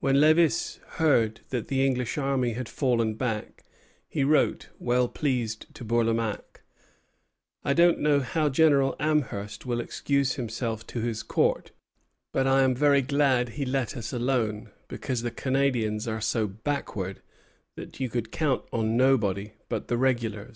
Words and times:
When 0.00 0.16
Lévis 0.16 0.80
heard 0.98 1.42
that 1.50 1.68
the 1.68 1.86
English 1.86 2.18
army 2.18 2.54
had 2.54 2.68
fallen 2.68 3.14
back, 3.14 3.62
he 4.08 4.24
wrote, 4.24 4.70
well 4.80 5.06
pleased, 5.06 5.72
to 5.76 5.84
Bourlamaque: 5.84 6.64
"I 7.64 7.72
don't 7.72 8.00
know 8.00 8.18
how 8.22 8.48
General 8.48 8.96
Amherst 8.98 9.64
will 9.64 9.80
excuse 9.80 10.34
himself 10.34 10.84
to 10.88 11.00
his 11.00 11.22
Court, 11.22 11.70
but 12.32 12.48
I 12.48 12.62
am 12.62 12.74
very 12.74 13.02
glad 13.02 13.50
he 13.50 13.64
let 13.64 13.96
us 13.96 14.12
alone, 14.12 14.72
because 14.88 15.22
the 15.22 15.30
Canadians 15.30 16.08
are 16.08 16.20
so 16.20 16.48
backward 16.48 17.22
that 17.76 18.00
you 18.00 18.08
could 18.08 18.32
count 18.32 18.64
on 18.72 18.96
nobody 18.96 19.52
but 19.68 19.86
the 19.86 19.96
regulars." 19.96 20.50